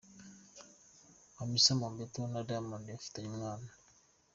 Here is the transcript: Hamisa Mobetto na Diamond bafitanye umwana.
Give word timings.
Hamisa 1.37 1.71
Mobetto 1.81 2.21
na 2.31 2.41
Diamond 2.47 2.85
bafitanye 2.91 3.27
umwana. 3.33 3.69